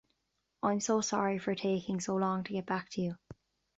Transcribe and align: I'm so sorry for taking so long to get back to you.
I'm 0.63 0.79
so 0.79 1.01
sorry 1.01 1.37
for 1.37 1.53
taking 1.53 1.99
so 1.99 2.15
long 2.15 2.43
to 2.45 2.53
get 2.53 2.65
back 2.65 2.89
to 2.93 3.01
you. 3.03 3.15